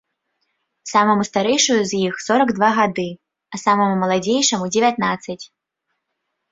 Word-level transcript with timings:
Самаму 0.91 1.25
старэйшаму 1.29 1.83
з 1.91 1.99
іх 2.07 2.13
сорак 2.29 2.49
два 2.61 2.73
гады, 2.81 3.07
а 3.53 3.63
самаму 3.67 3.95
маладзейшаму 4.07 4.65
дзевятнаццаць. 4.77 5.41